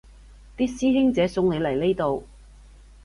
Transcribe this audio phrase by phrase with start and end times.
[0.57, 2.23] 啲師兄姐送你嚟呢度